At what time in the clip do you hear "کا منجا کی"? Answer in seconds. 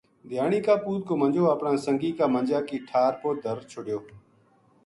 2.17-2.77